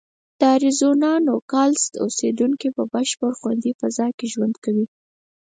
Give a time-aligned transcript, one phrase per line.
[0.39, 4.85] د اریزونا نوګالس اوسېدونکي په بشپړه خوندي فضا کې ژوند کوي.